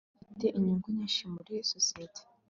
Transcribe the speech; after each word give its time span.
data 0.03 0.15
afite 0.23 0.45
inyungu 0.57 0.87
nyinshi 0.95 1.21
muri 1.33 1.53
sosiyete 1.71 2.21